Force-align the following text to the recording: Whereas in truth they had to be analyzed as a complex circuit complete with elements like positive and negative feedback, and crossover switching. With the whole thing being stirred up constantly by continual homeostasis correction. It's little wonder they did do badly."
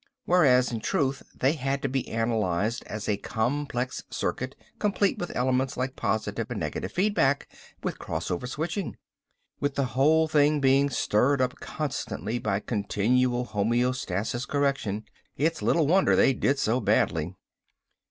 Whereas 0.25 0.71
in 0.71 0.79
truth 0.79 1.21
they 1.35 1.53
had 1.53 1.83
to 1.83 1.87
be 1.87 2.09
analyzed 2.09 2.83
as 2.87 3.07
a 3.07 3.17
complex 3.17 4.03
circuit 4.09 4.55
complete 4.79 5.19
with 5.19 5.35
elements 5.35 5.77
like 5.77 5.95
positive 5.95 6.49
and 6.49 6.59
negative 6.59 6.91
feedback, 6.91 7.47
and 7.83 7.99
crossover 7.99 8.47
switching. 8.49 8.97
With 9.59 9.75
the 9.75 9.85
whole 9.93 10.27
thing 10.27 10.59
being 10.59 10.89
stirred 10.89 11.39
up 11.39 11.59
constantly 11.59 12.39
by 12.39 12.61
continual 12.61 13.45
homeostasis 13.45 14.47
correction. 14.47 15.05
It's 15.37 15.61
little 15.61 15.85
wonder 15.85 16.15
they 16.15 16.33
did 16.33 16.57
do 16.59 16.81
badly." 16.81 17.35